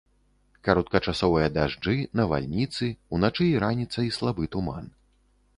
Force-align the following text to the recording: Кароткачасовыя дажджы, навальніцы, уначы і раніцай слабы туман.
Кароткачасовыя 0.67 1.49
дажджы, 1.57 1.93
навальніцы, 2.21 2.91
уначы 3.19 3.43
і 3.53 3.63
раніцай 3.67 4.13
слабы 4.17 4.53
туман. 4.57 4.91